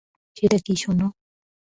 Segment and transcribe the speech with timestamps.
[0.37, 0.99] সেটা কী শোন।